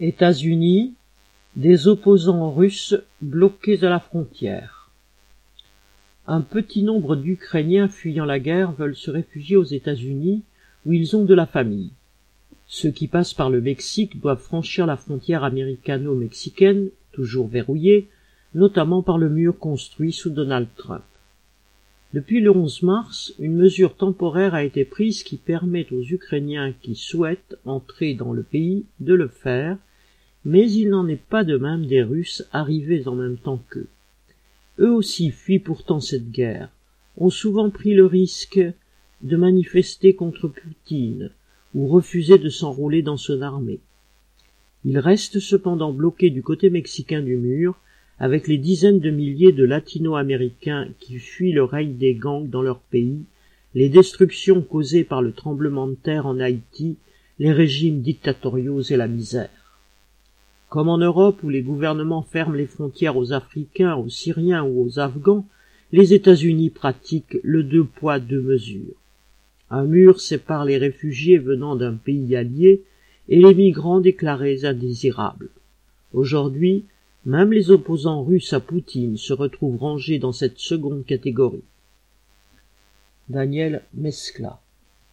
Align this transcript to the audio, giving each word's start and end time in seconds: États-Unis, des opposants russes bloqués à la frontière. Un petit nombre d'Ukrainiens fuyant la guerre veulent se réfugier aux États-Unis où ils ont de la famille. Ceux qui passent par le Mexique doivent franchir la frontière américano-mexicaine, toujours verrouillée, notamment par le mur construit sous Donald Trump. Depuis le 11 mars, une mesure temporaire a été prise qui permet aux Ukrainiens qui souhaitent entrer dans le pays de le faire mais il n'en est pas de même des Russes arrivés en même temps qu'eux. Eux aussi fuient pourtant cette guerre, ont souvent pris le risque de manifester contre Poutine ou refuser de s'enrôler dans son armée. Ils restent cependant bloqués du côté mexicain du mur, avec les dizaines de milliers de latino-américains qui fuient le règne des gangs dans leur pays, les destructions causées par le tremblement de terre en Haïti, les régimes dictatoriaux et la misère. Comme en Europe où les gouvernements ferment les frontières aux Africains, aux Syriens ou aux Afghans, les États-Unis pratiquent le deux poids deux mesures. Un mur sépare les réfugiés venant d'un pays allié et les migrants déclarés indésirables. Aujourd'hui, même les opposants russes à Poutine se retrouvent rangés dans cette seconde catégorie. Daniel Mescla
États-Unis, 0.00 0.94
des 1.54 1.86
opposants 1.86 2.50
russes 2.50 2.96
bloqués 3.22 3.84
à 3.84 3.90
la 3.90 4.00
frontière. 4.00 4.90
Un 6.26 6.40
petit 6.40 6.82
nombre 6.82 7.14
d'Ukrainiens 7.14 7.86
fuyant 7.86 8.24
la 8.24 8.40
guerre 8.40 8.72
veulent 8.72 8.96
se 8.96 9.12
réfugier 9.12 9.56
aux 9.56 9.64
États-Unis 9.64 10.42
où 10.84 10.92
ils 10.92 11.14
ont 11.14 11.24
de 11.24 11.34
la 11.34 11.46
famille. 11.46 11.92
Ceux 12.66 12.90
qui 12.90 13.06
passent 13.06 13.34
par 13.34 13.50
le 13.50 13.60
Mexique 13.60 14.20
doivent 14.20 14.42
franchir 14.42 14.84
la 14.86 14.96
frontière 14.96 15.44
américano-mexicaine, 15.44 16.88
toujours 17.12 17.46
verrouillée, 17.46 18.08
notamment 18.52 19.02
par 19.02 19.18
le 19.18 19.28
mur 19.28 19.58
construit 19.58 20.12
sous 20.12 20.30
Donald 20.30 20.66
Trump. 20.76 21.04
Depuis 22.14 22.40
le 22.40 22.52
11 22.52 22.84
mars, 22.84 23.34
une 23.40 23.56
mesure 23.56 23.96
temporaire 23.96 24.54
a 24.54 24.62
été 24.62 24.84
prise 24.84 25.24
qui 25.24 25.36
permet 25.36 25.92
aux 25.92 26.00
Ukrainiens 26.00 26.72
qui 26.80 26.94
souhaitent 26.94 27.56
entrer 27.64 28.14
dans 28.14 28.32
le 28.32 28.44
pays 28.44 28.84
de 29.00 29.14
le 29.14 29.26
faire 29.26 29.78
mais 30.44 30.70
il 30.70 30.90
n'en 30.90 31.08
est 31.08 31.20
pas 31.28 31.42
de 31.42 31.56
même 31.56 31.86
des 31.86 32.04
Russes 32.04 32.48
arrivés 32.52 33.08
en 33.08 33.16
même 33.16 33.36
temps 33.36 33.60
qu'eux. 33.68 33.88
Eux 34.78 34.92
aussi 34.92 35.32
fuient 35.32 35.58
pourtant 35.58 35.98
cette 35.98 36.30
guerre, 36.30 36.68
ont 37.16 37.30
souvent 37.30 37.68
pris 37.68 37.94
le 37.94 38.06
risque 38.06 38.60
de 39.22 39.36
manifester 39.36 40.14
contre 40.14 40.46
Poutine 40.46 41.32
ou 41.74 41.88
refuser 41.88 42.38
de 42.38 42.48
s'enrôler 42.48 43.02
dans 43.02 43.16
son 43.16 43.42
armée. 43.42 43.80
Ils 44.84 45.00
restent 45.00 45.40
cependant 45.40 45.92
bloqués 45.92 46.30
du 46.30 46.44
côté 46.44 46.70
mexicain 46.70 47.22
du 47.22 47.36
mur, 47.36 47.76
avec 48.18 48.46
les 48.46 48.58
dizaines 48.58 49.00
de 49.00 49.10
milliers 49.10 49.52
de 49.52 49.64
latino-américains 49.64 50.88
qui 51.00 51.18
fuient 51.18 51.52
le 51.52 51.64
règne 51.64 51.96
des 51.96 52.14
gangs 52.14 52.48
dans 52.48 52.62
leur 52.62 52.78
pays, 52.78 53.24
les 53.74 53.88
destructions 53.88 54.62
causées 54.62 55.04
par 55.04 55.20
le 55.20 55.32
tremblement 55.32 55.88
de 55.88 55.94
terre 55.94 56.26
en 56.26 56.38
Haïti, 56.38 56.96
les 57.38 57.52
régimes 57.52 58.00
dictatoriaux 58.00 58.82
et 58.82 58.96
la 58.96 59.08
misère. 59.08 59.50
Comme 60.68 60.88
en 60.88 60.98
Europe 60.98 61.42
où 61.42 61.48
les 61.48 61.62
gouvernements 61.62 62.22
ferment 62.22 62.54
les 62.54 62.66
frontières 62.66 63.16
aux 63.16 63.32
Africains, 63.32 63.96
aux 63.96 64.08
Syriens 64.08 64.64
ou 64.64 64.84
aux 64.84 64.98
Afghans, 64.98 65.46
les 65.92 66.14
États-Unis 66.14 66.70
pratiquent 66.70 67.38
le 67.42 67.62
deux 67.62 67.84
poids 67.84 68.18
deux 68.18 68.40
mesures. 68.40 68.94
Un 69.70 69.84
mur 69.84 70.20
sépare 70.20 70.64
les 70.64 70.78
réfugiés 70.78 71.38
venant 71.38 71.76
d'un 71.76 71.94
pays 71.94 72.36
allié 72.36 72.82
et 73.28 73.40
les 73.40 73.54
migrants 73.54 74.00
déclarés 74.00 74.64
indésirables. 74.64 75.50
Aujourd'hui, 76.12 76.84
même 77.24 77.52
les 77.52 77.70
opposants 77.70 78.22
russes 78.22 78.52
à 78.52 78.60
Poutine 78.60 79.16
se 79.16 79.32
retrouvent 79.32 79.78
rangés 79.78 80.18
dans 80.18 80.32
cette 80.32 80.58
seconde 80.58 81.04
catégorie. 81.06 81.64
Daniel 83.28 83.82
Mescla 83.94 84.60